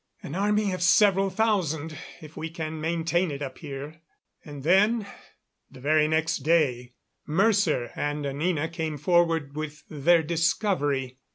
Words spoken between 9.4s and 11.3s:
with their discovery.